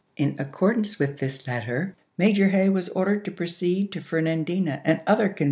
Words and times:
In 0.17 0.35
accordance 0.39 0.97
with 0.97 1.19
this 1.19 1.45
letter 1.45 1.93
Major 2.17 2.47
Hay 2.49 2.69
was 2.69 2.89
ordered 2.89 3.23
to 3.25 3.31
proceed 3.31 3.91
to 3.91 4.01
Fernandina 4.01 4.81
and 4.83 5.01
other 5.05 5.27
con 5.29 5.35
Jan. 5.35 5.39